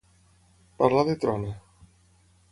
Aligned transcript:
Parlar 0.79 1.03
de 1.09 1.15
trona. 1.25 1.51